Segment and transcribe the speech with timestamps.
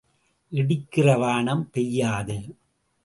[0.51, 2.39] இடிக்கிற வானம் பெய்யாது.